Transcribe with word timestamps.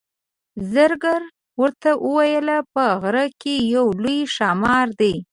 زرګر 0.73 1.21
ورته 1.61 1.91
وویل 2.05 2.49
په 2.73 2.85
غره 3.01 3.25
کې 3.41 3.55
یو 3.75 3.85
لوی 4.01 4.19
ښامار 4.35 4.87
دی. 4.99 5.13